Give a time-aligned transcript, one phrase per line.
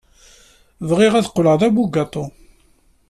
[0.87, 2.25] Bɣiɣ ad qqleɣ d abugaṭu.